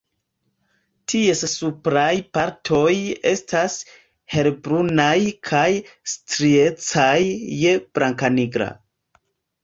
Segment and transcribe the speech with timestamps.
[1.11, 2.93] Ties supraj partoj
[3.31, 3.75] estas
[4.35, 5.13] helbrunaj
[5.49, 5.67] kaj
[6.13, 7.13] striecaj
[7.65, 8.71] je blankanigra.